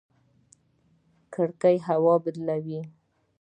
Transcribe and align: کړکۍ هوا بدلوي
کړکۍ 1.33 1.75
هوا 1.87 2.15
بدلوي 2.23 2.81